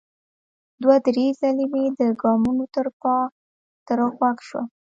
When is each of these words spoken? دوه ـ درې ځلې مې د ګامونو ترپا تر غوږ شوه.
دوه 0.81 0.95
ـ 0.99 1.03
درې 1.07 1.25
ځلې 1.39 1.65
مې 1.71 1.83
د 1.99 2.01
ګامونو 2.21 2.63
ترپا 2.73 3.17
تر 3.87 3.99
غوږ 4.17 4.37
شوه. 4.47 4.61